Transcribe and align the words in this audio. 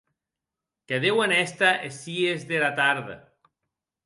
Que 0.91 0.99
deuen 1.03 1.35
èster 1.41 1.71
es 1.91 2.01
sies 2.07 2.49
dera 2.53 2.71
tarde. 2.81 3.21